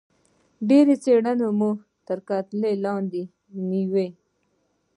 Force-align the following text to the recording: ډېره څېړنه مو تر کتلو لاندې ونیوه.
ډېره 0.69 0.93
څېړنه 1.03 1.47
مو 1.57 1.71
تر 2.07 2.19
کتلو 2.29 2.69
لاندې 2.85 3.21
ونیوه. 3.53 4.05